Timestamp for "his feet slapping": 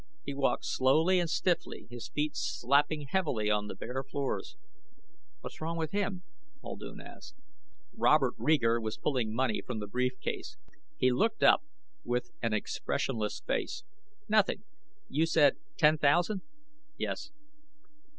1.91-3.01